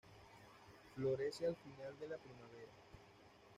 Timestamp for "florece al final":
0.95-1.99